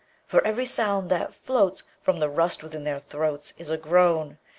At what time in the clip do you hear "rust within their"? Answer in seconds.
2.27-2.97